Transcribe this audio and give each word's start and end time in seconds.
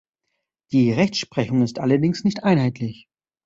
Die 0.71 0.91
Rechtsprechung 0.91 1.61
ist 1.61 1.77
allerdings 1.77 2.23
nicht 2.23 2.43
einheitlich. 2.43 3.07